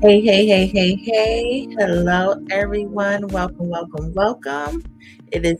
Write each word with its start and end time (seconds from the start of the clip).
Hey, 0.00 0.20
hey, 0.20 0.46
hey, 0.46 0.66
hey, 0.68 0.94
hey. 0.94 1.66
Hello, 1.76 2.36
everyone. 2.52 3.26
Welcome, 3.26 3.68
welcome, 3.68 4.14
welcome. 4.14 4.84
It 5.32 5.44
is 5.44 5.58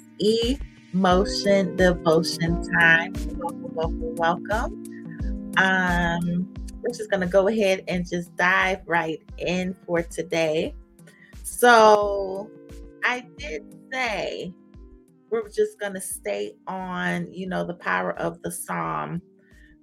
emotion 0.94 1.74
devotion 1.74 2.62
time. 2.78 3.14
Welcome, 3.36 3.74
welcome, 3.74 4.14
welcome. 4.14 5.54
Um, 5.56 6.48
we're 6.80 6.94
just 6.94 7.10
going 7.10 7.22
to 7.22 7.26
go 7.26 7.48
ahead 7.48 7.82
and 7.88 8.08
just 8.08 8.32
dive 8.36 8.78
right 8.86 9.18
in 9.38 9.74
for 9.84 10.02
today. 10.02 10.72
So, 11.42 12.48
I 13.02 13.26
did 13.38 13.62
say 13.92 14.54
we're 15.30 15.48
just 15.48 15.80
going 15.80 15.94
to 15.94 16.00
stay 16.00 16.54
on, 16.68 17.26
you 17.32 17.48
know, 17.48 17.66
the 17.66 17.74
power 17.74 18.12
of 18.12 18.40
the 18.42 18.52
psalm, 18.52 19.20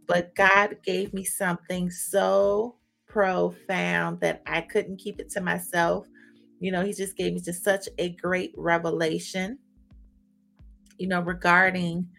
but 0.08 0.34
God 0.34 0.78
gave 0.82 1.14
me 1.14 1.26
something 1.26 1.90
so 1.92 2.78
profound 3.16 4.20
that 4.20 4.42
I 4.46 4.60
couldn't 4.60 4.98
keep 4.98 5.22
it 5.22 5.30
to 5.30 5.42
myself. 5.42 6.06
You 6.60 6.74
know, 6.74 6.84
he 6.84 6.92
just 6.92 7.16
gave 7.16 7.32
me 7.34 7.40
just 7.40 7.64
such 7.64 7.88
a 7.98 8.10
great 8.10 8.52
revelation, 8.58 9.58
you 10.98 11.08
know, 11.08 11.22
regarding 11.22 12.10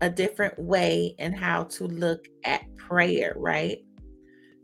a 0.00 0.08
different 0.08 0.58
way 0.58 1.14
and 1.18 1.36
how 1.36 1.64
to 1.64 1.86
look 1.86 2.26
at 2.44 2.62
prayer, 2.76 3.34
right? 3.36 3.84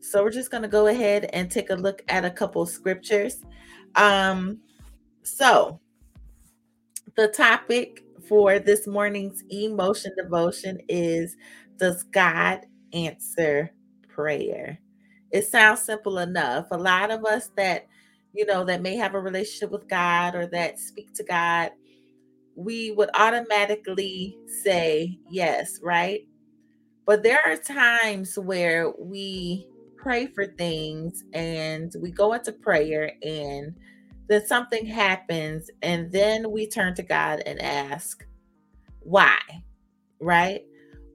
So 0.00 0.22
we're 0.22 0.30
just 0.30 0.50
going 0.50 0.62
to 0.62 0.68
go 0.68 0.86
ahead 0.86 1.28
and 1.34 1.50
take 1.50 1.68
a 1.68 1.74
look 1.74 2.00
at 2.08 2.24
a 2.24 2.30
couple 2.30 2.64
scriptures. 2.64 3.44
Um 3.96 4.60
so 5.24 5.78
the 7.16 7.28
topic 7.28 8.02
for 8.26 8.58
this 8.58 8.86
morning's 8.86 9.44
emotion 9.50 10.12
devotion 10.16 10.78
is 10.88 11.36
does 11.76 12.02
God 12.04 12.60
answer 12.94 13.72
prayer? 14.08 14.78
It 15.32 15.46
sounds 15.46 15.82
simple 15.82 16.18
enough. 16.18 16.66
A 16.70 16.78
lot 16.78 17.10
of 17.10 17.24
us 17.24 17.50
that, 17.56 17.86
you 18.32 18.46
know, 18.46 18.64
that 18.64 18.82
may 18.82 18.96
have 18.96 19.14
a 19.14 19.20
relationship 19.20 19.70
with 19.70 19.88
God 19.88 20.34
or 20.34 20.46
that 20.48 20.78
speak 20.78 21.12
to 21.14 21.24
God, 21.24 21.70
we 22.54 22.92
would 22.92 23.10
automatically 23.14 24.36
say 24.62 25.18
yes, 25.30 25.78
right? 25.82 26.20
But 27.06 27.22
there 27.22 27.40
are 27.46 27.56
times 27.56 28.38
where 28.38 28.92
we 28.98 29.68
pray 29.96 30.26
for 30.26 30.46
things 30.46 31.24
and 31.32 31.92
we 32.00 32.10
go 32.10 32.32
into 32.32 32.52
prayer 32.52 33.12
and 33.22 33.74
then 34.28 34.44
something 34.46 34.86
happens 34.86 35.70
and 35.82 36.10
then 36.10 36.50
we 36.50 36.68
turn 36.68 36.94
to 36.94 37.02
God 37.02 37.42
and 37.46 37.60
ask, 37.60 38.24
why? 39.00 39.38
Right? 40.20 40.62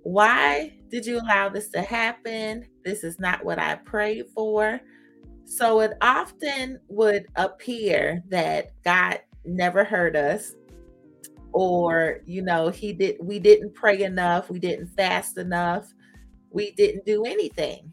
Why 0.03 0.73
did 0.91 1.05
you 1.05 1.19
allow 1.19 1.47
this 1.49 1.69
to 1.69 1.81
happen? 1.81 2.65
This 2.83 3.03
is 3.03 3.19
not 3.19 3.43
what 3.45 3.57
I 3.57 3.75
prayed 3.75 4.25
for. 4.35 4.81
So 5.45 5.79
it 5.79 5.93
often 6.01 6.79
would 6.89 7.27
appear 7.35 8.23
that 8.29 8.71
God 8.83 9.19
never 9.45 9.83
heard 9.83 10.15
us 10.15 10.53
or 11.53 12.19
you 12.25 12.41
know 12.41 12.69
he 12.69 12.93
did 12.93 13.17
we 13.19 13.39
didn't 13.39 13.73
pray 13.73 14.03
enough 14.03 14.49
we 14.49 14.59
didn't 14.59 14.87
fast 14.87 15.37
enough 15.37 15.91
we 16.49 16.71
didn't 16.71 17.05
do 17.05 17.25
anything 17.25 17.91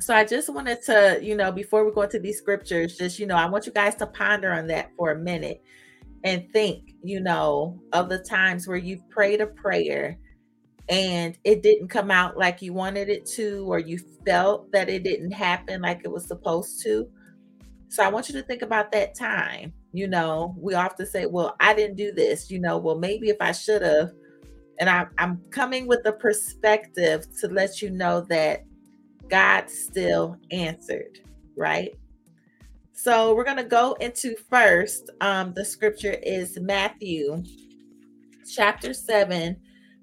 so 0.00 0.14
i 0.14 0.24
just 0.24 0.52
wanted 0.52 0.82
to 0.82 1.18
you 1.22 1.34
know 1.34 1.50
before 1.50 1.84
we 1.84 1.92
go 1.92 2.02
into 2.02 2.18
these 2.18 2.36
scriptures 2.36 2.98
just 2.98 3.18
you 3.18 3.26
know 3.26 3.36
i 3.36 3.46
want 3.46 3.64
you 3.64 3.72
guys 3.72 3.94
to 3.94 4.06
ponder 4.06 4.52
on 4.52 4.66
that 4.66 4.90
for 4.98 5.12
a 5.12 5.18
minute 5.18 5.62
and 6.24 6.50
think 6.52 6.92
you 7.02 7.20
know 7.20 7.80
of 7.92 8.08
the 8.08 8.18
times 8.18 8.68
where 8.68 8.76
you've 8.76 9.08
prayed 9.08 9.40
a 9.40 9.46
prayer 9.46 10.18
and 10.88 11.38
it 11.44 11.62
didn't 11.62 11.88
come 11.88 12.10
out 12.10 12.36
like 12.36 12.60
you 12.62 12.72
wanted 12.72 13.08
it 13.08 13.26
to, 13.26 13.64
or 13.66 13.78
you 13.78 13.98
felt 14.26 14.70
that 14.72 14.88
it 14.88 15.04
didn't 15.04 15.32
happen 15.32 15.82
like 15.82 16.02
it 16.04 16.10
was 16.10 16.26
supposed 16.26 16.82
to. 16.82 17.08
So 17.88 18.02
I 18.02 18.08
want 18.08 18.28
you 18.28 18.34
to 18.34 18.42
think 18.42 18.62
about 18.62 18.90
that 18.92 19.14
time. 19.14 19.72
You 19.92 20.08
know, 20.08 20.54
we 20.58 20.74
often 20.74 21.06
say, 21.06 21.26
Well, 21.26 21.54
I 21.60 21.74
didn't 21.74 21.96
do 21.96 22.12
this, 22.12 22.50
you 22.50 22.58
know, 22.58 22.78
well, 22.78 22.98
maybe 22.98 23.28
if 23.28 23.36
I 23.40 23.52
should 23.52 23.82
have. 23.82 24.12
And 24.80 24.88
I, 24.88 25.06
I'm 25.18 25.42
coming 25.50 25.86
with 25.86 26.04
a 26.06 26.12
perspective 26.12 27.26
to 27.40 27.48
let 27.48 27.82
you 27.82 27.90
know 27.90 28.22
that 28.22 28.64
God 29.28 29.70
still 29.70 30.36
answered, 30.50 31.20
right? 31.56 31.94
So 32.92 33.34
we're 33.34 33.44
going 33.44 33.58
to 33.58 33.64
go 33.64 33.94
into 34.00 34.34
first. 34.48 35.10
Um, 35.20 35.52
the 35.54 35.64
scripture 35.64 36.16
is 36.22 36.58
Matthew 36.60 37.42
chapter 38.50 38.92
7 38.94 39.56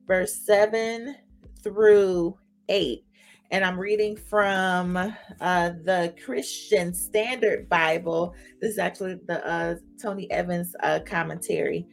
verse 0.09 0.35
7 0.43 1.15
through 1.63 2.35
8. 2.67 3.05
And 3.51 3.63
I'm 3.63 3.79
reading 3.79 4.17
from 4.17 4.97
uh, 4.97 5.69
the 5.83 6.15
Christian 6.25 6.95
Standard 6.95 7.69
Bible. 7.69 8.33
This 8.59 8.71
is 8.71 8.79
actually 8.79 9.19
the 9.27 9.47
uh, 9.47 9.75
Tony 10.01 10.29
Evans 10.31 10.75
uh, 10.81 10.99
commentary. 11.05 11.87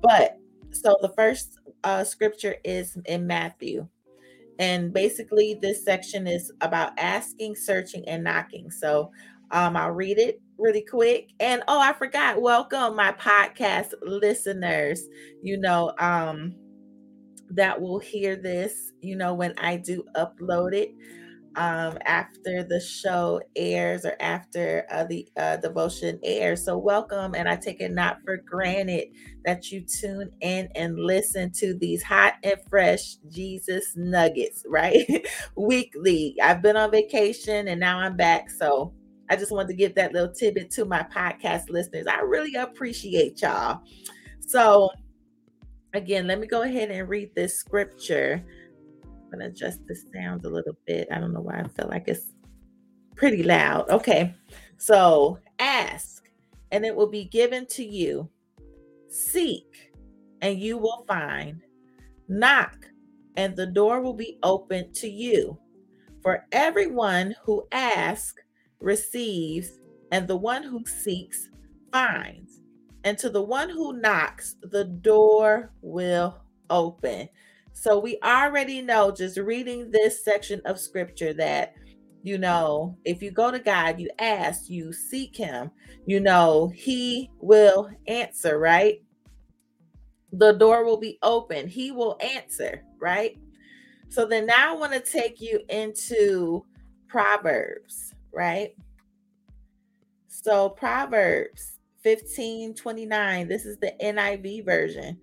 But 0.00 0.38
so 0.70 0.96
the 1.02 1.10
first 1.10 1.58
uh, 1.84 2.04
scripture 2.04 2.56
is 2.64 2.96
in 3.04 3.26
Matthew. 3.26 3.86
And 4.58 4.92
basically, 4.92 5.58
this 5.60 5.84
section 5.84 6.26
is 6.26 6.50
about 6.62 6.98
asking, 6.98 7.56
searching, 7.56 8.08
and 8.08 8.24
knocking. 8.24 8.70
So 8.70 9.12
um, 9.50 9.76
I'll 9.76 9.92
read 9.92 10.18
it 10.18 10.40
really 10.56 10.84
quick. 10.88 11.32
And 11.38 11.62
oh, 11.68 11.80
I 11.80 11.92
forgot, 11.92 12.40
welcome 12.40 12.96
my 12.96 13.12
podcast 13.12 13.92
listeners. 14.02 15.06
You 15.42 15.58
know, 15.58 15.92
um, 15.98 16.54
that 17.50 17.80
will 17.80 17.98
hear 17.98 18.36
this, 18.36 18.92
you 19.00 19.16
know, 19.16 19.34
when 19.34 19.54
I 19.58 19.76
do 19.76 20.04
upload 20.16 20.74
it 20.74 20.94
um, 21.56 21.98
after 22.04 22.62
the 22.62 22.80
show 22.80 23.40
airs 23.56 24.04
or 24.04 24.16
after 24.20 24.86
uh, 24.90 25.04
the 25.04 25.28
uh, 25.36 25.56
devotion 25.56 26.18
airs. 26.22 26.64
So, 26.64 26.78
welcome. 26.78 27.34
And 27.34 27.48
I 27.48 27.56
take 27.56 27.80
it 27.80 27.90
not 27.90 28.18
for 28.24 28.36
granted 28.36 29.08
that 29.44 29.70
you 29.72 29.80
tune 29.80 30.30
in 30.40 30.68
and 30.76 30.98
listen 30.98 31.50
to 31.52 31.74
these 31.74 32.02
hot 32.02 32.34
and 32.44 32.56
fresh 32.68 33.16
Jesus 33.28 33.94
nuggets, 33.96 34.64
right? 34.68 35.04
Weekly. 35.56 36.36
I've 36.40 36.62
been 36.62 36.76
on 36.76 36.90
vacation 36.90 37.68
and 37.68 37.80
now 37.80 37.98
I'm 37.98 38.16
back. 38.16 38.50
So, 38.50 38.94
I 39.30 39.36
just 39.36 39.52
wanted 39.52 39.68
to 39.68 39.74
give 39.74 39.94
that 39.96 40.12
little 40.12 40.32
tidbit 40.32 40.70
to 40.72 40.84
my 40.84 41.02
podcast 41.14 41.68
listeners. 41.68 42.06
I 42.06 42.20
really 42.20 42.54
appreciate 42.54 43.42
y'all. 43.42 43.80
So, 44.46 44.90
again, 45.94 46.26
let 46.26 46.40
me 46.40 46.46
go 46.46 46.62
ahead 46.62 46.90
and 46.90 47.08
read 47.08 47.34
this 47.34 47.58
scripture. 47.58 48.44
I'm 49.04 49.30
going 49.30 49.40
to 49.40 49.46
adjust 49.46 49.86
the 49.86 49.96
sound 50.14 50.44
a 50.44 50.48
little 50.48 50.76
bit. 50.86 51.08
I 51.10 51.18
don't 51.18 51.32
know 51.32 51.40
why 51.40 51.60
I 51.60 51.68
feel 51.68 51.88
like 51.88 52.08
it's 52.08 52.32
pretty 53.16 53.42
loud. 53.42 53.88
Okay. 53.90 54.34
So 54.78 55.38
ask, 55.58 56.30
and 56.70 56.84
it 56.84 56.94
will 56.94 57.10
be 57.10 57.24
given 57.24 57.66
to 57.66 57.84
you. 57.84 58.28
Seek, 59.08 59.92
and 60.40 60.58
you 60.58 60.78
will 60.78 61.04
find. 61.08 61.60
Knock, 62.28 62.76
and 63.36 63.56
the 63.56 63.66
door 63.66 64.00
will 64.00 64.14
be 64.14 64.38
opened 64.42 64.94
to 64.96 65.08
you. 65.08 65.58
For 66.22 66.46
everyone 66.52 67.34
who 67.44 67.66
asks 67.72 68.42
receives, 68.80 69.80
and 70.12 70.26
the 70.26 70.36
one 70.36 70.62
who 70.62 70.84
seeks 70.86 71.48
finds 71.92 72.60
and 73.04 73.16
to 73.18 73.30
the 73.30 73.42
one 73.42 73.70
who 73.70 74.00
knocks, 74.00 74.56
the 74.62 74.84
door 74.84 75.72
will 75.82 76.40
open. 76.70 77.28
So 77.72 77.98
we 77.98 78.18
already 78.24 78.82
know 78.82 79.12
just 79.12 79.38
reading 79.38 79.90
this 79.90 80.24
section 80.24 80.60
of 80.64 80.80
scripture 80.80 81.32
that 81.34 81.74
you 82.22 82.36
know, 82.36 82.98
if 83.04 83.22
you 83.22 83.30
go 83.30 83.50
to 83.50 83.58
God, 83.58 84.00
you 84.00 84.10
ask, 84.18 84.68
you 84.68 84.92
seek 84.92 85.36
Him, 85.36 85.70
you 86.04 86.20
know, 86.20 86.70
He 86.74 87.30
will 87.38 87.90
answer, 88.06 88.58
right? 88.58 89.02
The 90.32 90.52
door 90.52 90.84
will 90.84 90.98
be 90.98 91.18
open, 91.22 91.68
He 91.68 91.90
will 91.90 92.18
answer, 92.20 92.82
right? 93.00 93.38
So 94.08 94.26
then 94.26 94.46
now 94.46 94.74
I 94.74 94.76
want 94.76 94.92
to 94.92 95.00
take 95.00 95.40
you 95.40 95.60
into 95.68 96.64
Proverbs, 97.08 98.14
right? 98.32 98.74
So, 100.26 100.68
Proverbs 100.70 101.77
1529. 102.02 103.48
This 103.48 103.66
is 103.66 103.78
the 103.78 103.94
NIV 104.02 104.64
version. 104.64 105.20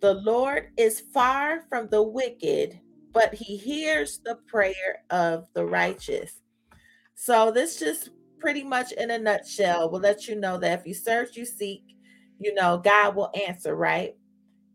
The 0.00 0.14
Lord 0.14 0.70
is 0.76 1.00
far 1.12 1.62
from 1.68 1.88
the 1.90 2.02
wicked, 2.02 2.80
but 3.12 3.34
he 3.34 3.56
hears 3.56 4.20
the 4.24 4.36
prayer 4.46 5.04
of 5.10 5.46
the 5.54 5.64
righteous. 5.66 6.40
So, 7.14 7.50
this 7.50 7.78
just 7.78 8.10
pretty 8.38 8.64
much 8.64 8.92
in 8.92 9.10
a 9.10 9.18
nutshell 9.18 9.90
will 9.90 10.00
let 10.00 10.26
you 10.26 10.36
know 10.36 10.58
that 10.58 10.80
if 10.80 10.86
you 10.86 10.94
search, 10.94 11.36
you 11.36 11.44
seek, 11.44 11.82
you 12.38 12.54
know, 12.54 12.78
God 12.78 13.14
will 13.14 13.30
answer, 13.46 13.76
right? 13.76 14.14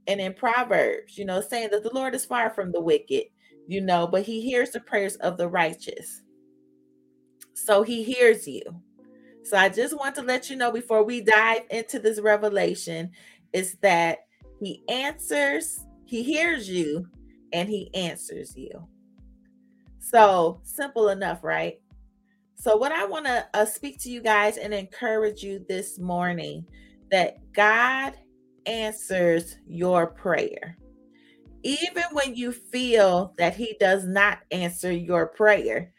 And 0.07 0.21
in 0.21 0.33
Proverbs, 0.33 1.17
you 1.17 1.25
know, 1.25 1.41
saying 1.41 1.69
that 1.71 1.83
the 1.83 1.93
Lord 1.93 2.13
is 2.13 2.25
far 2.25 2.51
from 2.51 2.71
the 2.71 2.81
wicked, 2.81 3.25
you 3.67 3.81
know, 3.81 4.05
but 4.07 4.23
he 4.23 4.41
hears 4.41 4.71
the 4.71 4.79
prayers 4.79 5.15
of 5.17 5.37
the 5.37 5.47
righteous. 5.47 6.21
So 7.55 7.81
he 7.81 8.03
hears 8.03 8.47
you. 8.47 8.61
So 9.45 9.57
I 9.57 9.69
just 9.69 9.97
want 9.97 10.15
to 10.15 10.21
let 10.21 10.49
you 10.49 10.55
know 10.55 10.71
before 10.71 11.03
we 11.03 11.21
dive 11.21 11.61
into 11.69 11.99
this 11.99 12.19
revelation 12.19 13.11
is 13.53 13.75
that 13.81 14.19
he 14.59 14.83
answers, 14.89 15.85
he 16.05 16.23
hears 16.23 16.67
you, 16.67 17.07
and 17.53 17.69
he 17.69 17.93
answers 17.93 18.57
you. 18.57 18.87
So 19.99 20.61
simple 20.63 21.09
enough, 21.09 21.43
right? 21.43 21.79
So, 22.55 22.77
what 22.77 22.91
I 22.91 23.05
want 23.05 23.25
to 23.25 23.45
uh, 23.53 23.65
speak 23.65 23.99
to 24.01 24.09
you 24.09 24.21
guys 24.21 24.57
and 24.57 24.73
encourage 24.73 25.43
you 25.43 25.63
this 25.67 25.99
morning 25.99 26.65
that 27.11 27.37
God 27.53 28.13
answers 28.65 29.57
your 29.67 30.07
prayer. 30.07 30.77
Even 31.63 32.03
when 32.11 32.35
you 32.35 32.51
feel 32.51 33.33
that 33.37 33.55
He 33.55 33.75
does 33.79 34.05
not 34.05 34.39
answer 34.51 34.91
your 34.91 35.27
prayer, 35.27 35.93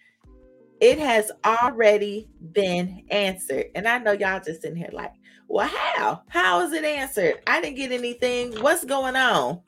it 0.80 0.98
has 0.98 1.30
already 1.44 2.28
been 2.52 3.04
answered. 3.10 3.66
And 3.74 3.88
I 3.88 3.98
know 3.98 4.12
y'all 4.12 4.40
just 4.44 4.64
in 4.64 4.76
here 4.76 4.90
like, 4.92 5.12
well, 5.48 5.68
how? 5.68 6.22
How 6.28 6.60
is 6.60 6.72
it 6.72 6.84
answered? 6.84 7.40
I 7.46 7.60
didn't 7.60 7.76
get 7.76 7.92
anything. 7.92 8.52
What's 8.60 8.84
going 8.84 9.16
on? 9.16 9.60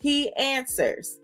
He 0.00 0.32
answers. 0.34 1.18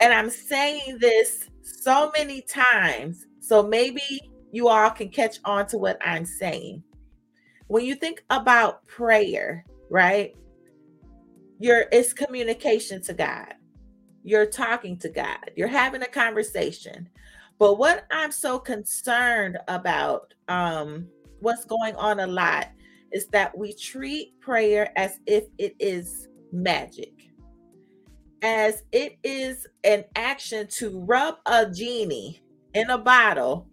And 0.00 0.12
I'm 0.12 0.30
saying 0.30 0.98
this 1.00 1.48
so 1.62 2.12
many 2.16 2.42
times. 2.42 3.26
So 3.40 3.66
maybe 3.66 4.20
you 4.52 4.68
all 4.68 4.90
can 4.90 5.08
catch 5.08 5.38
on 5.44 5.66
to 5.68 5.78
what 5.78 5.98
I'm 6.04 6.24
saying. 6.24 6.82
When 7.68 7.84
you 7.84 7.94
think 7.94 8.22
about 8.30 8.86
prayer, 8.86 9.64
right? 9.90 10.36
You're 11.58 11.86
it's 11.90 12.12
communication 12.12 13.02
to 13.04 13.14
God. 13.14 13.54
You're 14.22 14.46
talking 14.46 14.98
to 14.98 15.08
God. 15.08 15.50
You're 15.56 15.68
having 15.68 16.02
a 16.02 16.06
conversation. 16.06 17.08
But 17.58 17.78
what 17.78 18.06
I'm 18.10 18.32
so 18.32 18.58
concerned 18.58 19.58
about, 19.68 20.34
um, 20.48 21.08
what's 21.40 21.64
going 21.64 21.96
on 21.96 22.20
a 22.20 22.26
lot, 22.26 22.68
is 23.12 23.26
that 23.28 23.56
we 23.56 23.72
treat 23.74 24.38
prayer 24.40 24.92
as 24.96 25.20
if 25.26 25.44
it 25.58 25.74
is 25.78 26.28
magic, 26.52 27.30
as 28.42 28.82
it 28.92 29.18
is 29.24 29.66
an 29.84 30.04
action 30.16 30.66
to 30.72 31.00
rub 31.00 31.36
a 31.46 31.70
genie 31.70 32.42
in 32.74 32.90
a 32.90 32.98
bottle 32.98 33.68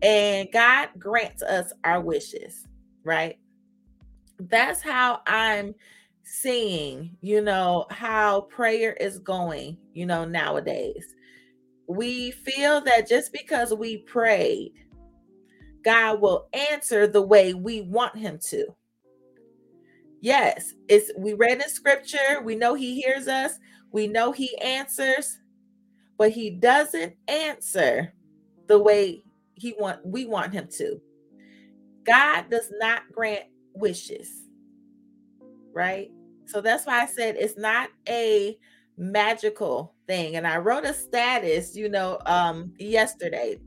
and 0.00 0.48
God 0.52 0.90
grants 0.98 1.42
us 1.42 1.72
our 1.84 2.00
wishes, 2.00 2.66
right? 3.04 3.38
That's 4.38 4.80
how 4.80 5.20
I'm 5.26 5.74
seeing, 6.22 7.16
you 7.20 7.40
know, 7.40 7.86
how 7.90 8.42
prayer 8.42 8.92
is 8.94 9.18
going, 9.18 9.76
you 9.92 10.06
know, 10.06 10.24
nowadays 10.24 11.14
we 11.88 12.30
feel 12.30 12.82
that 12.82 13.08
just 13.08 13.32
because 13.32 13.72
we 13.72 13.98
prayed, 13.98 14.72
God 15.82 16.20
will 16.20 16.48
answer 16.52 17.06
the 17.06 17.22
way 17.22 17.54
we 17.54 17.80
want 17.80 18.16
him 18.16 18.38
to. 18.50 18.66
Yes, 20.20 20.74
it's 20.88 21.10
we 21.16 21.32
read 21.32 21.62
in 21.62 21.68
scripture, 21.68 22.42
we 22.44 22.56
know 22.56 22.74
he 22.74 23.00
hears 23.00 23.26
us, 23.26 23.52
we 23.90 24.06
know 24.06 24.32
he 24.32 24.56
answers, 24.58 25.38
but 26.18 26.30
he 26.30 26.50
doesn't 26.50 27.14
answer 27.26 28.12
the 28.66 28.78
way 28.78 29.22
he 29.54 29.74
want 29.78 30.04
we 30.04 30.26
want 30.26 30.52
him 30.52 30.68
to. 30.76 31.00
God 32.04 32.50
does 32.50 32.70
not 32.78 33.02
grant 33.12 33.44
wishes. 33.74 34.28
Right? 35.72 36.10
So 36.46 36.60
that's 36.60 36.86
why 36.86 37.00
I 37.00 37.06
said 37.06 37.36
it's 37.36 37.56
not 37.56 37.88
a 38.08 38.58
magical 38.96 39.94
thing. 40.08 40.36
And 40.36 40.46
I 40.46 40.56
wrote 40.56 40.84
a 40.84 40.92
status, 40.92 41.76
you 41.76 41.88
know, 41.88 42.18
um, 42.26 42.72
yesterday 42.78 43.60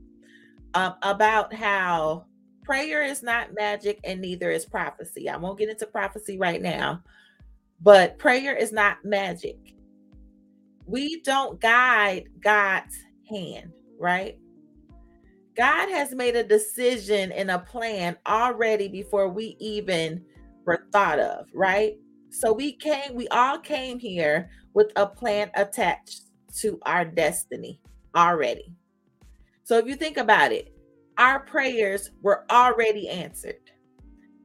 um, 0.74 0.94
about 1.02 1.54
how 1.54 2.26
prayer 2.62 3.02
is 3.02 3.22
not 3.22 3.54
magic 3.54 4.00
and 4.04 4.20
neither 4.20 4.50
is 4.50 4.66
prophecy. 4.66 5.28
I 5.28 5.36
won't 5.36 5.58
get 5.58 5.70
into 5.70 5.86
prophecy 5.86 6.36
right 6.38 6.60
now, 6.60 7.02
but 7.80 8.18
prayer 8.18 8.54
is 8.54 8.72
not 8.72 9.04
magic. 9.04 9.74
We 10.86 11.22
don't 11.22 11.60
guide 11.60 12.24
God's 12.40 12.96
hand, 13.30 13.72
right? 13.98 14.38
God 15.56 15.90
has 15.90 16.14
made 16.14 16.34
a 16.34 16.44
decision 16.44 17.30
and 17.32 17.50
a 17.50 17.58
plan 17.58 18.16
already 18.26 18.88
before 18.88 19.28
we 19.28 19.56
even 19.60 20.24
were 20.64 20.86
thought 20.92 21.18
of, 21.18 21.46
right? 21.52 21.94
So 22.30 22.52
we 22.52 22.72
came, 22.72 23.14
we 23.14 23.28
all 23.28 23.58
came 23.58 23.98
here 23.98 24.50
with 24.72 24.90
a 24.96 25.06
plan 25.06 25.50
attached 25.54 26.22
to 26.60 26.78
our 26.84 27.04
destiny 27.04 27.80
already. 28.16 28.74
So 29.64 29.78
if 29.78 29.86
you 29.86 29.94
think 29.94 30.16
about 30.16 30.52
it, 30.52 30.72
our 31.18 31.40
prayers 31.40 32.10
were 32.22 32.44
already 32.50 33.08
answered, 33.08 33.70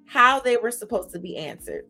how 0.06 0.39
they 0.39 0.57
were 0.57 0.71
supposed 0.71 1.12
to 1.12 1.19
be 1.19 1.38
answered. 1.38 1.86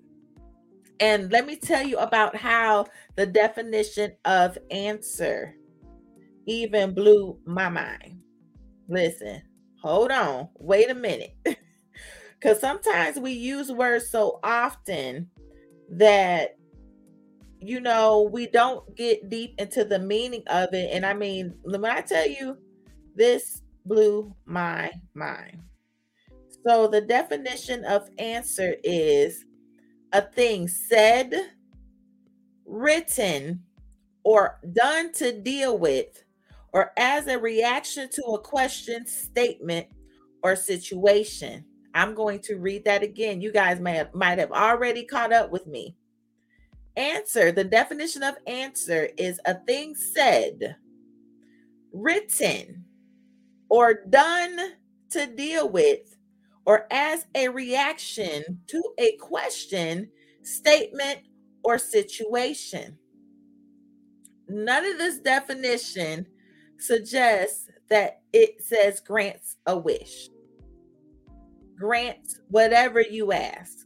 And 0.99 1.31
let 1.31 1.45
me 1.45 1.55
tell 1.55 1.85
you 1.85 1.97
about 1.97 2.35
how 2.35 2.85
the 3.15 3.25
definition 3.25 4.13
of 4.25 4.57
answer 4.71 5.55
even 6.47 6.93
blew 6.93 7.39
my 7.45 7.69
mind. 7.69 8.19
Listen, 8.87 9.41
hold 9.81 10.11
on, 10.11 10.49
wait 10.57 10.89
a 10.89 10.95
minute. 10.95 11.35
Because 12.39 12.59
sometimes 12.59 13.17
we 13.17 13.31
use 13.31 13.71
words 13.71 14.09
so 14.09 14.39
often 14.43 15.27
that 15.89 16.56
you 17.67 17.81
know, 17.81 18.29
we 18.31 18.47
don't 18.47 18.95
get 18.95 19.29
deep 19.29 19.55
into 19.57 19.83
the 19.83 19.99
meaning 19.99 20.43
of 20.47 20.73
it. 20.73 20.89
And 20.93 21.05
I 21.05 21.13
mean, 21.13 21.53
when 21.63 21.83
I 21.83 21.99
tell 21.99 22.25
you, 22.25 22.57
this 23.13 23.61
blew 23.85 24.33
my 24.45 24.89
mind. 25.13 25.59
So, 26.65 26.87
the 26.87 27.01
definition 27.01 27.83
of 27.83 28.09
answer 28.17 28.75
is 28.85 29.43
a 30.13 30.21
thing 30.21 30.69
said, 30.69 31.33
written, 32.65 33.63
or 34.23 34.59
done 34.71 35.11
to 35.13 35.37
deal 35.41 35.77
with, 35.77 36.23
or 36.71 36.93
as 36.97 37.27
a 37.27 37.37
reaction 37.37 38.09
to 38.11 38.21
a 38.23 38.39
question, 38.39 39.05
statement, 39.05 39.87
or 40.41 40.55
situation. 40.55 41.65
I'm 41.93 42.13
going 42.13 42.39
to 42.41 42.55
read 42.55 42.85
that 42.85 43.03
again. 43.03 43.41
You 43.41 43.51
guys 43.51 43.79
may 43.81 43.95
have, 43.95 44.13
might 44.13 44.37
have 44.39 44.51
already 44.51 45.03
caught 45.03 45.33
up 45.33 45.51
with 45.51 45.67
me. 45.67 45.95
Answer 46.97 47.51
the 47.51 47.63
definition 47.63 48.23
of 48.23 48.37
answer 48.47 49.09
is 49.17 49.39
a 49.45 49.53
thing 49.65 49.95
said, 49.95 50.77
written, 51.93 52.85
or 53.69 54.05
done 54.09 54.59
to 55.11 55.27
deal 55.27 55.69
with, 55.69 56.17
or 56.65 56.87
as 56.91 57.27
a 57.35 57.49
reaction 57.49 58.61
to 58.67 58.83
a 58.97 59.15
question, 59.17 60.09
statement, 60.43 61.19
or 61.63 61.77
situation. 61.77 62.97
None 64.49 64.85
of 64.85 64.97
this 64.97 65.19
definition 65.19 66.25
suggests 66.79 67.69
that 67.89 68.21
it 68.33 68.63
says 68.63 69.01
grants 69.01 69.57
a 69.67 69.77
wish, 69.77 70.29
grants 71.77 72.39
whatever 72.49 73.01
you 73.01 73.33
ask, 73.33 73.85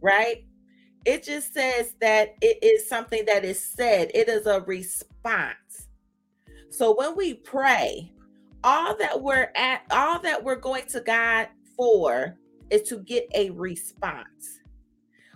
right? 0.00 0.44
It 1.04 1.24
just 1.24 1.52
says 1.52 1.94
that 2.00 2.36
it 2.40 2.62
is 2.62 2.88
something 2.88 3.24
that 3.26 3.44
is 3.44 3.62
said, 3.62 4.10
it 4.14 4.28
is 4.28 4.46
a 4.46 4.60
response. 4.62 5.88
So 6.70 6.94
when 6.94 7.16
we 7.16 7.34
pray, 7.34 8.12
all 8.64 8.96
that 8.98 9.20
we're 9.20 9.50
at, 9.56 9.82
all 9.90 10.20
that 10.20 10.42
we're 10.42 10.56
going 10.56 10.86
to 10.86 11.00
God 11.00 11.48
for 11.76 12.38
is 12.70 12.82
to 12.82 12.98
get 12.98 13.28
a 13.34 13.50
response. 13.50 14.60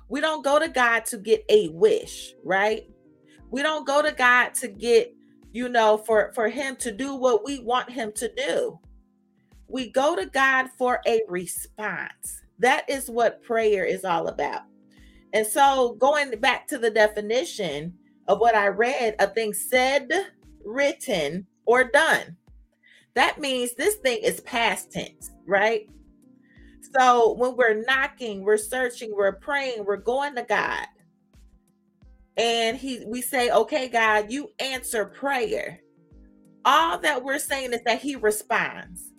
We 0.08 0.20
don't 0.20 0.44
go 0.44 0.58
to 0.58 0.68
God 0.68 1.04
to 1.06 1.18
get 1.18 1.44
a 1.48 1.68
wish, 1.70 2.34
right? 2.44 2.88
We 3.50 3.62
don't 3.62 3.86
go 3.86 4.02
to 4.02 4.12
God 4.12 4.54
to 4.54 4.68
get, 4.68 5.12
you 5.52 5.68
know, 5.68 5.98
for 5.98 6.32
for 6.34 6.48
him 6.48 6.76
to 6.76 6.92
do 6.92 7.14
what 7.16 7.44
we 7.44 7.58
want 7.60 7.90
him 7.90 8.12
to 8.12 8.32
do. 8.34 8.78
We 9.68 9.90
go 9.90 10.14
to 10.14 10.26
God 10.26 10.68
for 10.78 11.00
a 11.06 11.22
response. 11.28 12.42
That 12.60 12.88
is 12.88 13.10
what 13.10 13.42
prayer 13.42 13.84
is 13.84 14.04
all 14.04 14.28
about. 14.28 14.62
And 15.32 15.46
so, 15.46 15.96
going 15.98 16.38
back 16.40 16.68
to 16.68 16.78
the 16.78 16.90
definition 16.90 17.94
of 18.28 18.38
what 18.38 18.54
I 18.54 18.68
read, 18.68 19.16
a 19.18 19.26
thing 19.26 19.52
said, 19.52 20.08
written, 20.64 21.46
or 21.66 21.84
done. 21.84 22.36
That 23.14 23.40
means 23.40 23.74
this 23.74 23.96
thing 23.96 24.20
is 24.22 24.40
past 24.40 24.92
tense, 24.92 25.30
right? 25.46 25.88
So, 26.98 27.34
when 27.34 27.56
we're 27.56 27.82
knocking, 27.84 28.42
we're 28.42 28.56
searching, 28.56 29.12
we're 29.14 29.32
praying, 29.32 29.84
we're 29.84 29.96
going 29.96 30.34
to 30.36 30.42
God. 30.42 30.86
And 32.36 32.76
he 32.76 33.02
we 33.06 33.22
say, 33.22 33.50
"Okay, 33.50 33.88
God, 33.88 34.30
you 34.30 34.50
answer 34.58 35.06
prayer." 35.06 35.80
All 36.64 36.98
that 36.98 37.24
we're 37.24 37.38
saying 37.38 37.72
is 37.72 37.82
that 37.84 38.02
he 38.02 38.16
responds. 38.16 39.12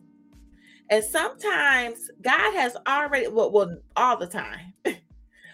And 0.90 1.04
sometimes 1.04 2.12
God 2.22 2.54
has 2.54 2.78
already 2.88 3.28
well, 3.28 3.52
well 3.52 3.78
all 3.96 4.18
the 4.18 4.28
time. 4.28 4.74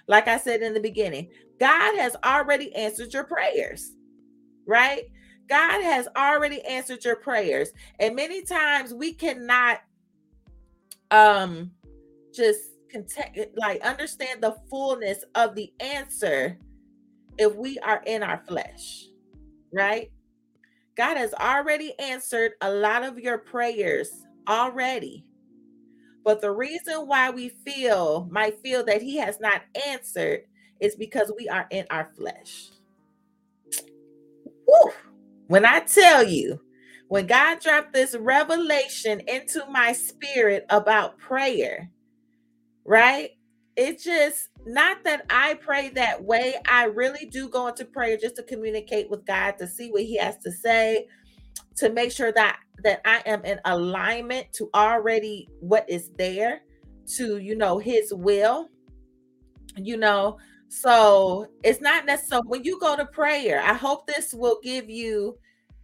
Like 0.08 0.28
I 0.28 0.38
said 0.38 0.62
in 0.62 0.74
the 0.74 0.80
beginning, 0.80 1.30
God 1.60 1.98
has 1.98 2.16
already 2.24 2.76
answered 2.76 3.14
your 3.14 3.24
prayers, 3.24 3.94
right? 4.68 5.04
God 5.50 5.82
has 5.82 6.08
already 6.16 6.62
answered 6.66 7.04
your 7.06 7.16
prayers. 7.16 7.70
And 8.00 8.16
many 8.16 8.44
times 8.44 8.94
we 8.94 9.14
cannot 9.14 9.80
um 11.12 11.72
just 12.34 12.62
like 13.56 13.82
understand 13.82 14.42
the 14.42 14.56
fullness 14.70 15.24
of 15.36 15.56
the 15.56 15.72
answer 15.80 16.60
if 17.38 17.56
we 17.56 17.80
are 17.80 18.04
in 18.06 18.24
our 18.24 18.44
flesh, 18.48 19.06
right? 19.74 20.12
God 20.96 21.18
has 21.18 21.34
already 21.34 21.98
answered 22.00 22.54
a 22.62 22.72
lot 22.72 23.04
of 23.04 23.20
your 23.20 23.40
prayers 23.40 24.12
already. 24.48 25.26
But 26.24 26.42
the 26.42 26.52
reason 26.52 27.08
why 27.08 27.32
we 27.32 27.50
feel 27.50 28.28
might 28.32 28.60
feel 28.62 28.86
that 28.86 29.02
he 29.02 29.18
has 29.18 29.40
not 29.40 29.64
answered 29.88 30.42
is 30.80 30.96
because 30.96 31.32
we 31.38 31.50
are 31.50 31.68
in 31.72 31.86
our 31.90 32.12
flesh. 32.16 32.70
Woo. 34.68 34.92
When 35.48 35.66
I 35.66 35.82
tell 35.82 36.24
you, 36.24 36.62
when 37.10 37.28
God 37.28 37.60
dropped 37.60 37.94
this 37.94 38.16
revelation 38.16 39.22
into 39.28 39.66
my 39.70 39.94
spirit 39.94 40.66
about 40.70 41.20
prayer, 41.20 41.90
right? 42.86 43.32
It 43.76 44.00
just 44.02 44.50
not 44.66 45.04
that 45.04 45.26
I 45.30 45.56
pray 45.56 45.90
that 45.90 46.24
way. 46.24 46.56
I 46.68 46.86
really 46.86 47.26
do 47.26 47.50
go 47.50 47.68
into 47.68 47.86
prayer 47.86 48.18
just 48.18 48.36
to 48.38 48.44
communicate 48.44 49.10
with 49.10 49.26
God 49.26 49.58
to 49.60 49.68
see 49.68 49.90
what 49.92 50.04
he 50.04 50.18
has 50.18 50.38
to 50.40 50.52
say, 50.52 51.08
to 51.78 51.90
make 51.92 52.12
sure 52.12 52.32
that 52.34 52.60
that 52.84 53.02
I 53.06 53.22
am 53.26 53.44
in 53.46 53.60
alignment 53.66 54.52
to 54.54 54.70
already 54.74 55.48
what 55.60 55.90
is 55.90 56.10
there 56.18 56.62
to 57.16 57.38
you 57.38 57.56
know 57.56 57.78
his 57.80 58.14
will. 58.14 58.70
You 59.76 59.98
know, 59.98 60.38
so 60.70 61.48
it's 61.64 61.82
not 61.82 62.06
necessarily 62.06 62.48
when 62.48 62.64
you 62.64 62.80
go 62.80 62.96
to 62.96 63.06
prayer, 63.06 63.62
I 63.62 63.74
hope 63.74 64.08
this 64.08 64.34
will 64.34 64.60
give 64.64 64.90
you 64.90 65.38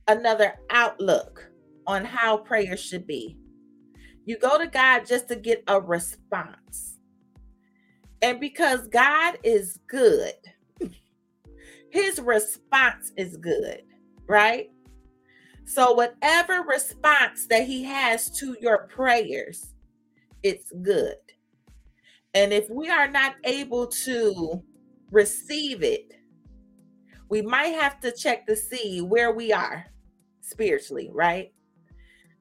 another 0.08 0.56
outlook 0.70 1.51
on 1.88 2.06
how 2.06 2.38
prayer 2.38 2.77
should 2.77 3.08
be. 3.08 3.38
You 4.25 4.38
go 4.38 4.58
to 4.58 4.68
God 4.68 5.06
just 5.06 5.27
to 5.29 5.36
get 5.36 5.63
a 5.68 5.79
response. 5.79 6.98
And 8.22 8.39
because 8.39 8.88
God 8.88 9.38
is 9.44 9.79
good, 9.88 10.34
his 11.91 12.20
response 12.20 13.12
is 13.18 13.38
good, 13.38 13.84
right? 14.27 14.70
So, 15.69 15.91
whatever 15.91 16.63
response 16.63 17.45
that 17.45 17.67
he 17.67 17.83
has 17.83 18.31
to 18.39 18.57
your 18.59 18.88
prayers, 18.88 19.75
it's 20.41 20.71
good. 20.81 21.13
And 22.33 22.51
if 22.51 22.67
we 22.71 22.89
are 22.89 23.07
not 23.07 23.35
able 23.43 23.85
to 23.85 24.63
receive 25.11 25.83
it, 25.83 26.11
we 27.29 27.43
might 27.43 27.75
have 27.79 27.99
to 27.99 28.11
check 28.11 28.47
to 28.47 28.55
see 28.55 29.01
where 29.01 29.31
we 29.31 29.53
are 29.53 29.85
spiritually, 30.41 31.11
right? 31.13 31.53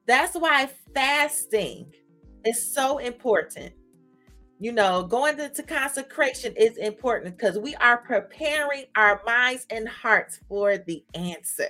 That's 0.07 0.35
why 0.35 0.67
fasting 0.95 1.93
is 2.43 2.73
so 2.73 2.97
important. 2.97 3.73
You 4.59 4.71
know, 4.71 5.03
going 5.03 5.39
into 5.39 5.61
consecration 5.61 6.55
is 6.57 6.77
important 6.77 7.37
because 7.37 7.59
we 7.59 7.75
are 7.75 7.97
preparing 7.97 8.85
our 8.95 9.21
minds 9.23 9.67
and 9.69 9.87
hearts 9.87 10.39
for 10.49 10.79
the 10.79 11.03
answer. 11.13 11.69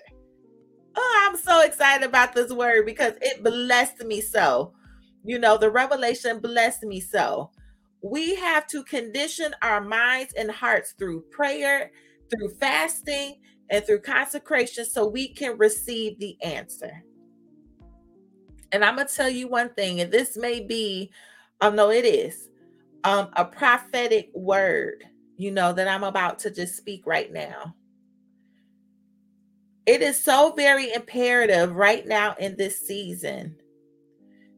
Oh, 0.99 1.27
I'm 1.29 1.37
so 1.37 1.61
excited 1.61 2.05
about 2.05 2.33
this 2.33 2.51
word 2.51 2.85
because 2.85 3.13
it 3.21 3.43
blessed 3.43 4.03
me 4.03 4.21
so. 4.21 4.73
You 5.23 5.39
know, 5.39 5.57
the 5.57 5.71
revelation 5.71 6.39
blessed 6.39 6.83
me 6.83 6.99
so. 6.99 7.51
We 8.03 8.35
have 8.35 8.67
to 8.67 8.83
condition 8.83 9.55
our 9.61 9.81
minds 9.81 10.33
and 10.37 10.51
hearts 10.51 10.93
through 10.97 11.21
prayer 11.31 11.91
through 12.29 12.49
fasting 12.59 13.35
and 13.69 13.85
through 13.85 14.01
consecration 14.01 14.85
so 14.85 15.07
we 15.07 15.33
can 15.33 15.57
receive 15.57 16.19
the 16.19 16.37
answer. 16.43 17.03
And 18.71 18.85
I'm 18.85 18.95
going 18.95 19.07
to 19.07 19.13
tell 19.13 19.29
you 19.29 19.47
one 19.47 19.69
thing, 19.73 20.01
and 20.01 20.11
this 20.11 20.37
may 20.37 20.59
be, 20.59 21.11
um, 21.61 21.75
no, 21.75 21.91
it 21.91 22.05
is 22.05 22.49
um, 23.03 23.29
a 23.35 23.45
prophetic 23.45 24.29
word, 24.35 25.03
you 25.37 25.51
know, 25.51 25.73
that 25.73 25.87
I'm 25.87 26.03
about 26.03 26.39
to 26.39 26.51
just 26.51 26.77
speak 26.77 27.07
right 27.07 27.31
now. 27.31 27.75
It 29.89 30.03
is 30.03 30.23
so 30.23 30.53
very 30.55 30.93
imperative 30.93 31.75
right 31.75 32.05
now 32.05 32.35
in 32.39 32.55
this 32.55 32.79
season 32.79 33.55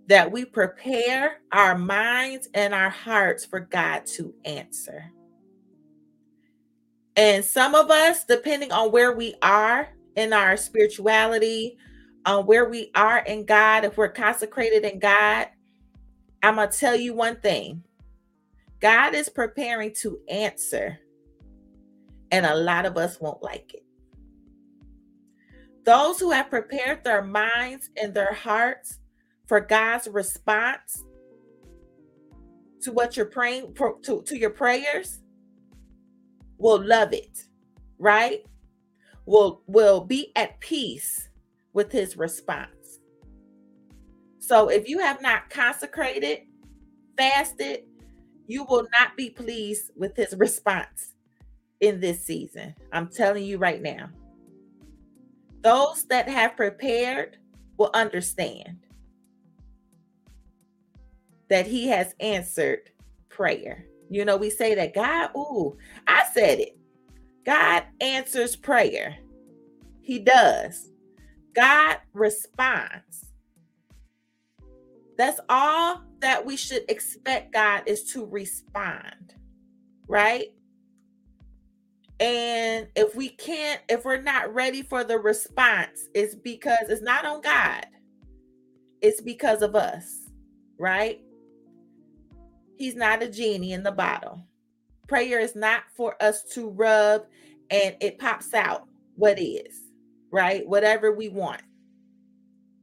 that 0.07 0.29
we 0.29 0.43
prepare 0.43 1.37
our 1.53 1.77
minds 1.77 2.49
and 2.53 2.73
our 2.73 2.89
hearts 2.89 3.45
for 3.45 3.61
God 3.61 4.05
to 4.07 4.33
answer. 4.43 5.09
And 7.15 7.45
some 7.45 7.75
of 7.75 7.89
us, 7.89 8.25
depending 8.25 8.73
on 8.73 8.91
where 8.91 9.15
we 9.15 9.35
are 9.41 9.87
in 10.17 10.33
our 10.33 10.57
spirituality, 10.57 11.77
on 12.25 12.45
where 12.45 12.69
we 12.69 12.91
are 12.93 13.19
in 13.19 13.45
God, 13.45 13.85
if 13.85 13.95
we're 13.95 14.09
consecrated 14.09 14.83
in 14.83 14.99
God, 14.99 15.47
I'm 16.43 16.55
going 16.55 16.69
to 16.69 16.77
tell 16.77 16.97
you 16.97 17.13
one 17.13 17.37
thing 17.37 17.85
God 18.81 19.15
is 19.15 19.29
preparing 19.29 19.93
to 20.01 20.19
answer, 20.27 20.99
and 22.31 22.45
a 22.45 22.53
lot 22.53 22.85
of 22.85 22.97
us 22.97 23.21
won't 23.21 23.41
like 23.41 23.73
it. 23.73 23.85
Those 25.83 26.19
who 26.19 26.31
have 26.31 26.49
prepared 26.49 27.03
their 27.03 27.23
minds 27.23 27.89
and 28.01 28.13
their 28.13 28.33
hearts 28.33 28.99
for 29.47 29.59
God's 29.59 30.07
response 30.07 31.03
to 32.81 32.91
what 32.91 33.17
you're 33.17 33.25
praying 33.25 33.75
to, 34.03 34.23
to 34.25 34.37
your 34.37 34.49
prayers, 34.49 35.19
will 36.57 36.83
love 36.85 37.13
it, 37.13 37.45
right? 37.97 38.45
Will 39.25 39.61
will 39.67 40.01
be 40.01 40.31
at 40.35 40.59
peace 40.59 41.29
with 41.73 41.91
his 41.91 42.17
response. 42.17 42.99
So 44.39 44.69
if 44.69 44.87
you 44.87 44.99
have 44.99 45.21
not 45.21 45.49
consecrated, 45.49 46.39
fasted, 47.17 47.81
you 48.47 48.65
will 48.65 48.87
not 48.91 49.15
be 49.15 49.29
pleased 49.29 49.91
with 49.95 50.15
his 50.15 50.33
response 50.37 51.13
in 51.79 51.99
this 51.99 52.25
season. 52.25 52.75
I'm 52.91 53.07
telling 53.07 53.43
you 53.43 53.57
right 53.57 53.81
now. 53.81 54.09
Those 55.61 56.05
that 56.05 56.27
have 56.27 56.57
prepared 56.57 57.37
will 57.77 57.91
understand 57.93 58.77
that 61.49 61.67
he 61.67 61.87
has 61.87 62.15
answered 62.19 62.89
prayer. 63.29 63.85
You 64.09 64.25
know, 64.25 64.37
we 64.37 64.49
say 64.49 64.75
that 64.75 64.93
God, 64.93 65.29
ooh, 65.35 65.77
I 66.07 66.23
said 66.33 66.59
it. 66.59 66.77
God 67.45 67.83
answers 67.99 68.55
prayer. 68.55 69.17
He 70.01 70.19
does. 70.19 70.89
God 71.53 71.97
responds. 72.13 73.25
That's 75.17 75.39
all 75.49 76.01
that 76.19 76.45
we 76.45 76.57
should 76.57 76.83
expect 76.89 77.53
God 77.53 77.83
is 77.85 78.03
to 78.13 78.25
respond, 78.25 79.35
right? 80.07 80.47
And 82.21 82.87
if 82.95 83.15
we 83.15 83.29
can't, 83.29 83.81
if 83.89 84.05
we're 84.05 84.21
not 84.21 84.53
ready 84.53 84.83
for 84.83 85.03
the 85.03 85.17
response, 85.17 86.07
it's 86.13 86.35
because 86.35 86.87
it's 86.87 87.01
not 87.01 87.25
on 87.25 87.41
God, 87.41 87.87
it's 89.01 89.21
because 89.21 89.63
of 89.63 89.75
us, 89.75 90.29
right? 90.77 91.19
He's 92.77 92.95
not 92.95 93.23
a 93.23 93.27
genie 93.27 93.73
in 93.73 93.81
the 93.81 93.91
bottle. 93.91 94.39
Prayer 95.07 95.39
is 95.39 95.55
not 95.55 95.81
for 95.97 96.15
us 96.21 96.43
to 96.53 96.69
rub 96.69 97.25
and 97.71 97.95
it 98.01 98.19
pops 98.19 98.53
out 98.53 98.87
what 99.15 99.39
is, 99.39 99.81
right? 100.31 100.67
Whatever 100.67 101.11
we 101.11 101.27
want. 101.27 101.63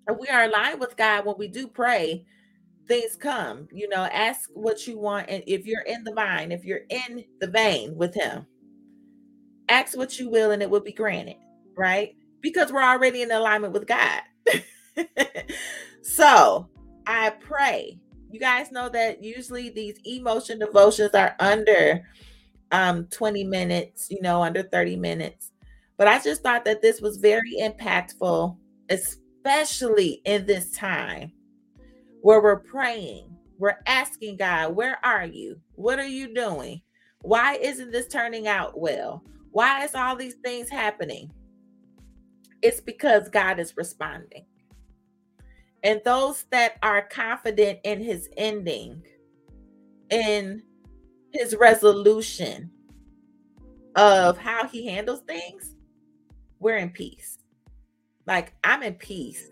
And 0.09 0.19
we 0.19 0.27
are 0.27 0.45
aligned 0.45 0.81
with 0.81 0.97
God 0.97 1.27
when 1.27 1.37
we 1.39 1.47
do 1.47 1.69
pray, 1.69 2.27
things 2.89 3.15
come. 3.15 3.69
You 3.71 3.89
know, 3.89 4.09
ask 4.13 4.51
what 4.53 4.89
you 4.89 4.99
want. 4.99 5.29
And 5.29 5.45
if 5.47 5.65
you're 5.65 5.83
in 5.83 6.03
the 6.03 6.13
vine, 6.13 6.51
if 6.51 6.65
you're 6.65 6.87
in 6.91 7.25
the 7.41 7.47
vein 7.47 7.95
with 7.97 8.15
Him, 8.15 8.47
ask 9.69 9.97
what 9.97 10.19
you 10.19 10.29
will 10.29 10.51
and 10.51 10.63
it 10.63 10.71
will 10.71 10.81
be 10.81 10.93
granted, 10.93 11.37
right? 11.77 12.15
Because 12.41 12.73
we're 12.73 12.83
already 12.83 13.23
in 13.23 13.31
alignment 13.31 13.73
with 13.73 13.87
God. 13.87 14.23
so 16.03 16.69
I 17.07 17.31
pray 17.31 17.99
you 18.31 18.39
guys 18.39 18.71
know 18.71 18.89
that 18.91 19.23
usually 19.23 19.71
these 19.71 19.99
emotion 20.05 20.59
devotions 20.59 21.15
are 21.15 21.35
under 21.41 22.07
um 22.73 23.07
20 23.07 23.45
minutes, 23.45 24.09
you 24.11 24.21
know, 24.21 24.43
under 24.43 24.63
30 24.63 24.97
minutes. 24.97 25.53
But 25.97 26.09
I 26.09 26.19
just 26.19 26.43
thought 26.43 26.65
that 26.67 26.83
this 26.83 27.01
was 27.01 27.17
very 27.17 27.57
impactful, 27.61 28.57
especially 28.91 30.21
in 30.25 30.47
this 30.47 30.71
time 30.73 31.33
where 32.21 32.43
we're 32.43 32.61
praying, 32.61 33.35
we're 33.59 33.79
asking 33.87 34.37
God, 34.37 34.77
where 34.77 35.05
are 35.05 35.25
you? 35.25 35.59
What 35.75 35.99
are 35.99 36.07
you 36.07 36.33
doing? 36.35 36.83
Why 37.23 37.55
isn't 37.55 37.91
this 37.91 38.07
turning 38.07 38.47
out 38.47 38.79
well? 38.79 39.25
Why 39.51 39.85
is 39.85 39.95
all 39.95 40.17
these 40.17 40.35
things 40.45 40.69
happening? 40.69 41.31
It's 42.63 42.81
because 42.81 43.29
God 43.29 43.59
is 43.59 43.77
responding. 43.77 44.47
And 45.83 46.01
those 46.05 46.45
that 46.51 46.77
are 46.83 47.03
confident 47.03 47.79
in 47.85 48.03
his 48.03 48.29
ending, 48.37 49.03
in 50.11 50.63
his 51.33 51.55
resolution 51.57 52.71
of 53.95 54.39
how 54.39 54.67
he 54.67 54.87
handles 54.87 55.21
things, 55.21 55.75
we're 56.59 56.79
in 56.79 56.91
peace. 56.91 57.39
Like 58.27 58.55
I'm 58.65 58.83
in 58.83 58.95
peace. 58.95 59.51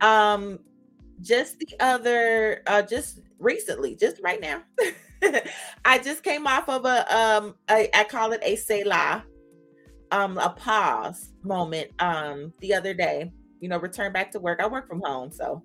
Um, 0.00 0.60
just 1.20 1.58
the 1.58 1.68
other, 1.80 2.62
uh, 2.66 2.82
just 2.82 3.20
recently, 3.38 3.94
just 3.96 4.20
right 4.22 4.40
now, 4.40 4.62
I 5.84 5.98
just 5.98 6.22
came 6.22 6.46
off 6.46 6.68
of 6.68 6.84
a 6.84 7.16
um, 7.16 7.54
a, 7.70 7.88
I 7.96 8.04
call 8.04 8.32
it 8.32 8.40
a 8.42 8.56
Selah, 8.56 9.24
um, 10.10 10.38
a 10.38 10.50
pause 10.50 11.30
moment, 11.42 11.90
um, 12.00 12.52
the 12.60 12.74
other 12.74 12.94
day 12.94 13.30
you 13.62 13.68
know, 13.68 13.78
return 13.78 14.12
back 14.12 14.32
to 14.32 14.40
work. 14.40 14.60
I 14.60 14.66
work 14.66 14.88
from 14.88 15.00
home, 15.02 15.30
so 15.30 15.62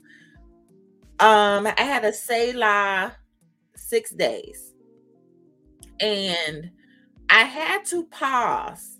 Um, 1.19 1.65
I 1.65 1.81
had 1.81 2.05
a 2.05 2.13
Selah 2.13 3.15
six 3.75 4.11
days, 4.11 4.75
and 5.99 6.69
I 7.27 7.41
had 7.41 7.85
to 7.85 8.05
pause. 8.05 8.99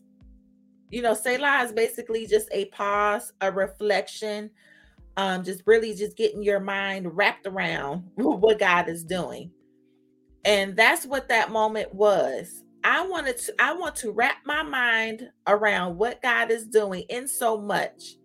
You 0.90 1.04
know, 1.04 1.14
Selah 1.14 1.64
is 1.64 1.72
basically 1.72 2.26
just 2.26 2.50
a 2.52 2.66
pause, 2.66 3.34
a 3.42 3.52
reflection, 3.52 4.50
um, 5.16 5.44
just 5.44 5.62
really 5.68 5.94
just 5.94 6.18
getting 6.18 6.42
your 6.42 6.60
mind 6.60 7.16
wrapped 7.16 7.46
around 7.46 8.10
what 8.16 8.58
God 8.58 8.90
is 8.90 9.04
doing. 9.04 9.52
And 10.48 10.78
that's 10.78 11.06
what 11.08 11.30
that 11.30 11.52
moment 11.52 11.96
was. 11.96 12.64
I 12.86 13.08
wanted 13.08 13.40
to, 13.40 13.56
I 13.60 13.76
want 13.76 13.98
to 13.98 14.12
wrap 14.12 14.38
my 14.46 14.64
mind 14.64 15.30
around 15.48 15.98
what 16.00 16.24
God 16.24 16.52
is 16.52 16.68
doing 16.68 17.06
in 17.10 17.30
so 17.30 17.60
much 17.60 18.16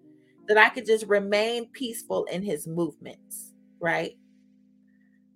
that 0.48 0.58
I 0.58 0.70
could 0.70 0.86
just 0.86 1.06
remain 1.08 1.68
peaceful 1.70 2.24
in 2.26 2.42
his 2.42 2.66
movements, 2.66 3.52
right? 3.80 4.16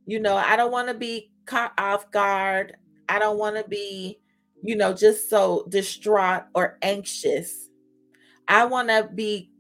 You 0.07 0.21
know, 0.21 0.37
I 0.37 0.57
don't 0.57 0.73
want 0.73 0.89
to 0.89 0.95
be 0.95 1.31
caught 1.47 1.73
off 1.79 2.11
guard. 2.11 2.77
I 3.09 3.19
don't 3.19 3.39
want 3.39 3.57
to 3.57 3.65
be, 3.69 4.21
you 4.63 4.77
know, 4.77 4.93
just 4.95 5.31
so 5.31 5.67
distraught 5.69 6.45
or 6.55 6.79
anxious. 6.83 7.69
I 8.49 8.67
want 8.67 8.89
to 8.89 9.09
be 9.15 9.51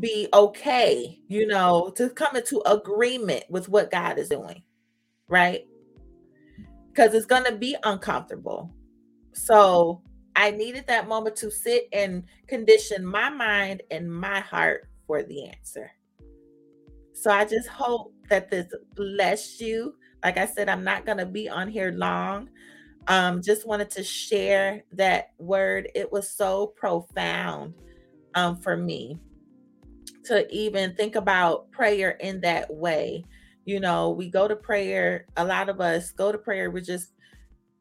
be 0.00 0.28
okay, 0.34 1.20
you 1.28 1.46
know, 1.46 1.92
to 1.96 2.10
come 2.10 2.36
into 2.36 2.62
agreement 2.70 3.44
with 3.50 3.68
what 3.68 3.90
God 3.90 4.18
is 4.18 4.28
doing, 4.30 4.62
right? 5.28 5.67
Because 6.98 7.14
it's 7.14 7.26
going 7.26 7.44
to 7.44 7.54
be 7.54 7.76
uncomfortable. 7.84 8.74
So 9.32 10.02
I 10.34 10.50
needed 10.50 10.84
that 10.88 11.06
moment 11.06 11.36
to 11.36 11.48
sit 11.48 11.86
and 11.92 12.24
condition 12.48 13.06
my 13.06 13.30
mind 13.30 13.84
and 13.92 14.12
my 14.12 14.40
heart 14.40 14.88
for 15.06 15.22
the 15.22 15.46
answer. 15.46 15.92
So 17.12 17.30
I 17.30 17.44
just 17.44 17.68
hope 17.68 18.12
that 18.28 18.50
this 18.50 18.66
bless 18.96 19.60
you. 19.60 19.94
Like 20.24 20.38
I 20.38 20.46
said, 20.46 20.68
I'm 20.68 20.82
not 20.82 21.06
going 21.06 21.18
to 21.18 21.26
be 21.26 21.48
on 21.48 21.68
here 21.68 21.92
long. 21.92 22.50
Um, 23.06 23.42
just 23.42 23.64
wanted 23.64 23.90
to 23.90 24.02
share 24.02 24.82
that 24.94 25.28
word. 25.38 25.88
It 25.94 26.10
was 26.10 26.28
so 26.28 26.74
profound 26.76 27.74
um, 28.34 28.56
for 28.56 28.76
me 28.76 29.20
to 30.24 30.52
even 30.52 30.96
think 30.96 31.14
about 31.14 31.70
prayer 31.70 32.10
in 32.10 32.40
that 32.40 32.74
way. 32.74 33.24
You 33.68 33.80
know, 33.80 34.08
we 34.08 34.30
go 34.30 34.48
to 34.48 34.56
prayer, 34.56 35.26
a 35.36 35.44
lot 35.44 35.68
of 35.68 35.78
us 35.78 36.10
go 36.10 36.32
to 36.32 36.38
prayer, 36.38 36.70
we're 36.70 36.80
just 36.80 37.12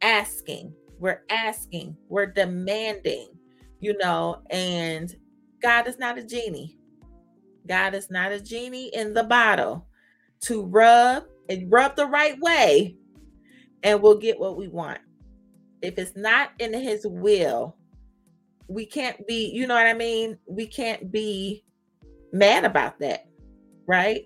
asking, 0.02 0.74
we're 1.00 1.24
asking, 1.30 1.96
we're 2.10 2.26
demanding, 2.26 3.30
you 3.80 3.98
know, 3.98 4.42
and 4.50 5.16
God 5.62 5.88
is 5.88 5.98
not 5.98 6.18
a 6.18 6.26
genie. 6.26 6.78
God 7.70 7.94
is 7.94 8.12
not 8.12 8.34
a 8.34 8.42
genie 8.42 8.94
in 8.94 9.14
the 9.14 9.24
bottle 9.24 9.88
to 10.42 10.66
rub 10.66 11.24
and 11.48 11.72
rub 11.72 11.96
the 11.96 12.08
right 12.08 12.38
way 12.42 12.98
and 13.82 14.02
we'll 14.02 14.18
get 14.18 14.38
what 14.38 14.58
we 14.58 14.68
want. 14.68 15.00
If 15.82 15.98
it's 15.98 16.18
not 16.18 16.50
in 16.60 16.74
his 16.74 17.08
will, 17.08 17.78
we 18.68 18.86
can't 18.86 19.26
be, 19.26 19.52
you 19.54 19.66
know 19.66 19.76
what 19.76 19.88
I 19.88 19.94
mean? 19.94 20.38
We 20.50 20.68
can't 20.68 21.14
be 21.14 21.64
mad 22.34 22.66
about 22.66 23.00
that, 23.00 23.26
right? 23.88 24.26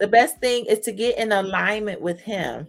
The 0.00 0.08
best 0.08 0.40
thing 0.40 0.64
is 0.64 0.80
to 0.80 0.92
get 0.92 1.18
in 1.18 1.30
alignment 1.30 2.00
with 2.00 2.20
Him 2.20 2.66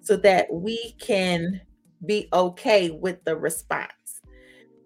so 0.00 0.16
that 0.18 0.46
we 0.50 0.94
can 1.00 1.60
be 2.06 2.28
okay 2.32 2.90
with 2.90 3.22
the 3.24 3.36
response. 3.36 4.22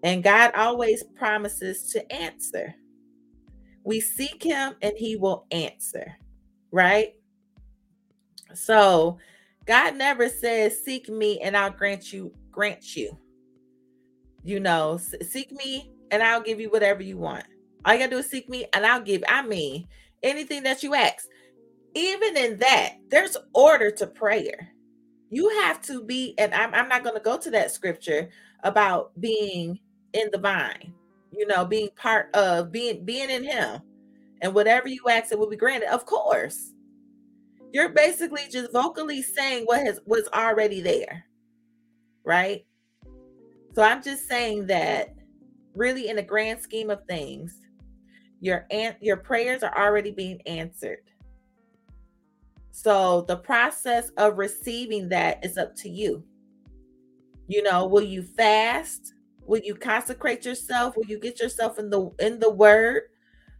And 0.03 0.23
God 0.23 0.51
always 0.55 1.03
promises 1.15 1.89
to 1.91 2.11
answer. 2.11 2.75
We 3.83 4.01
seek 4.01 4.43
Him 4.43 4.73
and 4.81 4.93
He 4.97 5.15
will 5.15 5.45
answer, 5.51 6.17
right? 6.71 7.13
So, 8.55 9.19
God 9.65 9.95
never 9.95 10.27
says, 10.29 10.83
Seek 10.83 11.07
me 11.07 11.39
and 11.39 11.55
I'll 11.55 11.71
grant 11.71 12.11
you, 12.11 12.33
grant 12.51 12.95
you. 12.95 13.17
You 14.43 14.59
know, 14.59 14.99
seek 15.21 15.51
me 15.51 15.91
and 16.11 16.21
I'll 16.21 16.41
give 16.41 16.59
you 16.59 16.69
whatever 16.69 17.01
you 17.01 17.17
want. 17.17 17.45
All 17.85 17.93
you 17.93 17.99
gotta 17.99 18.11
do 18.11 18.17
is 18.17 18.29
seek 18.29 18.49
me, 18.49 18.65
and 18.73 18.85
I'll 18.85 19.01
give. 19.01 19.23
I 19.27 19.41
mean, 19.45 19.87
anything 20.21 20.63
that 20.63 20.83
you 20.83 20.95
ask. 20.95 21.25
Even 21.95 22.37
in 22.37 22.57
that, 22.59 22.95
there's 23.09 23.37
order 23.53 23.91
to 23.91 24.07
prayer. 24.07 24.69
You 25.29 25.49
have 25.61 25.81
to 25.83 26.03
be, 26.03 26.35
and 26.37 26.53
I'm, 26.53 26.73
I'm 26.73 26.89
not 26.89 27.03
going 27.03 27.15
to 27.15 27.21
go 27.21 27.37
to 27.37 27.51
that 27.51 27.71
scripture 27.71 28.29
about 28.63 29.19
being 29.19 29.79
in 30.13 30.29
the 30.31 30.37
vine, 30.37 30.93
you 31.31 31.47
know, 31.47 31.65
being 31.65 31.89
part 31.95 32.33
of 32.35 32.71
being 32.71 33.03
being 33.03 33.29
in 33.29 33.43
Him, 33.43 33.81
and 34.41 34.53
whatever 34.53 34.87
you 34.87 35.01
ask, 35.09 35.31
it 35.31 35.39
will 35.39 35.49
be 35.49 35.55
granted. 35.55 35.91
Of 35.91 36.05
course, 36.05 36.71
you're 37.71 37.89
basically 37.89 38.43
just 38.51 38.71
vocally 38.71 39.21
saying 39.21 39.63
what 39.65 39.85
has 39.85 39.99
was 40.05 40.29
already 40.33 40.81
there, 40.81 41.25
right? 42.23 42.65
So 43.73 43.81
I'm 43.81 44.03
just 44.03 44.27
saying 44.27 44.67
that, 44.67 45.15
really, 45.73 46.09
in 46.09 46.17
the 46.17 46.23
grand 46.23 46.61
scheme 46.61 46.91
of 46.91 47.05
things, 47.07 47.55
your 48.39 48.67
an- 48.69 48.97
your 49.01 49.17
prayers 49.17 49.63
are 49.63 49.75
already 49.75 50.11
being 50.11 50.41
answered. 50.45 50.99
So 52.75 53.21
the 53.27 53.37
process 53.37 54.09
of 54.17 54.39
receiving 54.39 55.07
that 55.09 55.45
is 55.45 55.59
up 55.59 55.75
to 55.75 55.89
you. 55.89 56.23
You 57.47 57.61
know, 57.61 57.85
will 57.85 58.01
you 58.01 58.23
fast? 58.23 59.13
Will 59.45 59.61
you 59.63 59.75
consecrate 59.75 60.43
yourself? 60.43 60.97
Will 60.97 61.05
you 61.05 61.19
get 61.19 61.39
yourself 61.39 61.77
in 61.77 61.91
the 61.91 62.09
in 62.19 62.39
the 62.39 62.49
word 62.49 63.03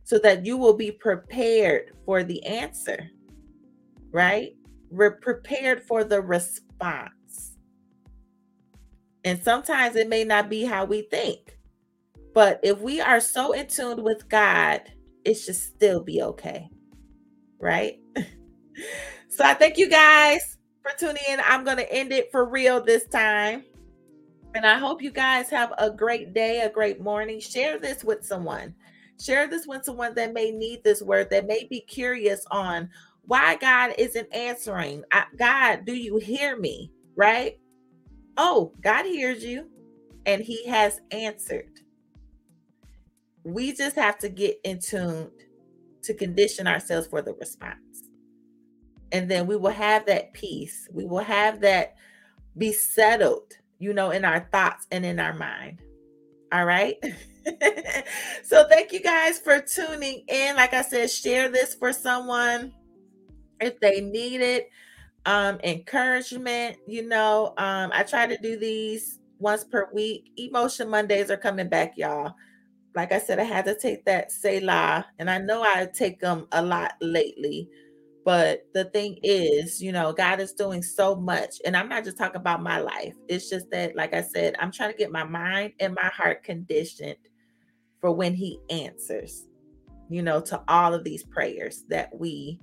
so 0.04 0.18
that 0.18 0.48
you 0.48 0.58
will 0.58 0.74
be 0.74 0.92
prepared 0.92 1.92
for 2.08 2.24
the 2.24 2.44
answer? 2.44 3.12
Right? 4.12 4.56
We're 4.90 5.20
prepared 5.20 5.84
for 5.84 6.04
the 6.04 6.20
response. 6.20 7.56
And 9.24 9.42
sometimes 9.44 9.96
it 9.96 10.10
may 10.10 10.24
not 10.24 10.50
be 10.50 10.64
how 10.64 10.86
we 10.86 11.04
think. 11.04 11.60
But 12.34 12.60
if 12.64 12.80
we 12.80 13.00
are 13.00 13.20
so 13.20 13.52
in 13.52 13.68
tune 13.68 14.02
with 14.02 14.28
God, 14.28 14.82
it 15.24 15.36
should 15.36 15.56
still 15.56 16.02
be 16.02 16.24
okay. 16.24 16.68
Right? 17.60 18.00
So 19.30 19.44
I 19.44 19.54
thank 19.54 19.78
you 19.78 19.90
guys 19.90 20.58
for 20.82 20.92
tuning 20.98 21.24
in. 21.30 21.40
I'm 21.46 21.64
going 21.64 21.78
to 21.78 21.92
end 21.92 22.12
it 22.12 22.32
for 22.32 22.46
real 22.46 22.84
this 22.84 23.06
time. 23.08 23.64
And 24.56 24.66
I 24.66 24.78
hope 24.78 25.02
you 25.02 25.12
guys 25.12 25.50
have 25.50 25.74
a 25.78 25.90
great 25.90 26.34
day, 26.34 26.62
a 26.62 26.70
great 26.70 27.02
morning. 27.02 27.40
Share 27.40 27.80
this 27.80 28.04
with 28.04 28.24
someone. 28.24 28.76
Share 29.20 29.48
this 29.48 29.66
with 29.66 29.84
someone 29.84 30.14
that 30.16 30.34
may 30.34 30.52
need 30.52 30.84
this 30.84 31.02
word, 31.02 31.30
that 31.32 31.48
may 31.48 31.66
be 31.70 31.82
curious 31.82 32.46
on 32.52 32.90
why 33.24 33.56
God 33.56 33.94
isn't 33.98 34.34
answering. 34.34 35.04
I, 35.12 35.26
God, 35.38 35.86
do 35.86 35.94
you 35.94 36.18
hear 36.18 36.58
me? 36.58 36.92
Right? 37.16 37.60
Oh, 38.38 38.74
God 38.82 39.06
hears 39.06 39.44
you 39.44 39.70
and 40.26 40.42
he 40.42 40.66
has 40.68 41.00
answered. 41.12 41.70
We 43.44 43.74
just 43.74 43.96
have 43.96 44.18
to 44.20 44.30
get 44.30 44.60
in 44.64 44.80
tune 44.80 45.32
to 46.04 46.14
condition 46.14 46.68
ourselves 46.68 47.08
for 47.08 47.22
the 47.22 47.34
response. 47.34 47.93
And 49.14 49.30
then 49.32 49.48
we 49.48 49.56
will 49.56 49.72
have 49.72 50.06
that 50.08 50.34
peace. 50.34 50.90
We 50.92 51.06
will 51.06 51.24
have 51.24 51.62
that 51.62 51.96
be 52.58 52.74
settled, 52.74 53.54
you 53.80 53.94
know, 53.94 54.12
in 54.12 54.26
our 54.26 54.42
thoughts 54.52 54.88
and 54.92 55.06
in 55.06 55.20
our 55.20 55.34
mind. 55.34 55.82
All 56.52 56.66
right. 56.66 56.96
so 58.44 58.68
thank 58.68 58.92
you 58.92 59.02
guys 59.02 59.40
for 59.40 59.62
tuning 59.62 60.24
in. 60.28 60.56
Like 60.56 60.74
I 60.74 60.82
said, 60.82 61.10
share 61.10 61.50
this 61.50 61.74
for 61.74 61.94
someone 61.94 62.74
if 63.62 63.80
they 63.80 64.02
need 64.02 64.42
it. 64.42 64.70
Um, 65.26 65.60
encouragement, 65.64 66.78
you 66.86 67.08
know. 67.08 67.54
Um, 67.58 67.92
I 67.94 68.04
try 68.04 68.28
to 68.28 68.38
do 68.38 68.58
these 68.58 69.20
once 69.40 69.64
per 69.64 69.90
week. 69.94 70.32
Emotion 70.36 70.90
Mondays 70.90 71.32
are 71.32 71.38
coming 71.38 71.70
back, 71.70 71.98
y'all 71.98 72.34
like 72.96 73.12
I 73.12 73.20
said, 73.20 73.40
I 73.40 73.44
had 73.44 73.66
to 73.66 73.76
take 73.76 74.06
that 74.06 74.32
Selah, 74.32 75.06
and 75.18 75.30
I 75.30 75.40
know 75.40 75.64
I 75.64 75.88
take 75.94 76.20
them 76.20 76.48
a 76.52 76.62
lot 76.62 76.94
lately. 77.02 77.70
But 78.26 78.66
the 78.74 78.86
thing 78.86 79.18
is, 79.22 79.82
you 79.82 79.92
know, 79.92 80.14
God 80.14 80.40
is 80.40 80.54
doing 80.54 80.82
so 80.82 81.16
much. 81.16 81.56
And 81.66 81.76
I'm 81.76 81.90
not 81.90 82.06
just 82.06 82.18
talking 82.18 82.40
about 82.40 82.64
my 82.64 82.80
life. 82.80 83.16
It's 83.28 83.50
just 83.50 83.70
that, 83.72 83.96
like 83.96 84.14
I 84.14 84.22
said, 84.22 84.56
I'm 84.60 84.72
trying 84.72 84.92
to 84.92 84.98
get 84.98 85.12
my 85.12 85.26
mind 85.26 85.74
and 85.80 85.94
my 85.94 86.10
heart 86.14 86.44
conditioned 86.44 87.18
for 88.00 88.12
when 88.12 88.34
He 88.34 88.60
answers, 88.70 89.48
you 90.10 90.22
know, 90.22 90.40
to 90.42 90.62
all 90.68 90.94
of 90.94 91.04
these 91.04 91.24
prayers 91.24 91.84
that 91.90 92.18
we 92.18 92.60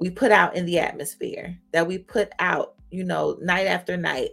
we 0.00 0.10
put 0.10 0.32
out 0.32 0.56
in 0.56 0.64
the 0.64 0.78
atmosphere, 0.78 1.58
that 1.72 1.86
we 1.86 1.98
put 1.98 2.30
out, 2.38 2.74
you 2.90 3.04
know, 3.04 3.36
night 3.42 3.66
after 3.66 3.96
night. 3.96 4.30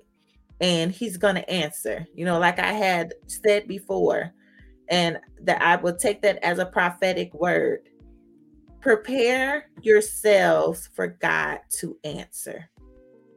And 0.59 0.91
he's 0.91 1.17
to 1.17 1.49
answer. 1.49 2.07
You 2.15 2.25
know, 2.25 2.39
like 2.39 2.57
I 2.57 2.71
had 2.71 3.13
said 3.27 3.67
before, 3.67 4.33
and 4.89 5.19
that 5.41 5.61
I 5.61 5.75
will 5.75 5.95
take 5.95 6.21
that 6.23 6.43
as 6.43 6.57
a 6.57 6.65
prophetic 6.65 7.33
word. 7.33 7.89
Prepare 8.87 9.69
yourselves 9.81 10.89
for 10.93 11.07
God 11.07 11.59
to 11.71 11.97
answer. 12.05 12.69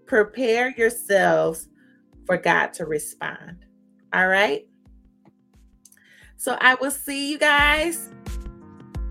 Prepare 0.06 0.72
yourselves 0.76 1.66
for 2.24 2.36
God 2.36 2.72
to 2.74 2.86
respond. 2.86 3.66
All 4.12 4.28
right. 4.28 4.68
So 6.36 6.56
I 6.60 6.76
will 6.76 6.92
see 6.92 7.32
you 7.32 7.36
guys. 7.36 8.10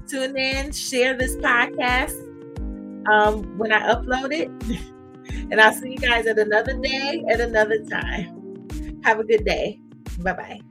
Tune 0.08 0.38
in, 0.38 0.72
share 0.72 1.14
this 1.14 1.36
podcast, 1.36 2.16
um, 3.12 3.58
when 3.58 3.74
I 3.74 3.94
upload 3.94 4.32
it. 4.32 4.48
and 5.52 5.60
I'll 5.60 5.74
see 5.74 5.92
you 5.92 5.98
guys 5.98 6.26
at 6.26 6.40
another 6.40 6.80
day 6.80 7.22
at 7.30 7.42
another 7.42 7.84
time. 7.84 9.02
Have 9.04 9.20
a 9.20 9.26
good 9.26 9.44
day. 9.44 9.82
Bye 10.20 10.32
bye. 10.32 10.62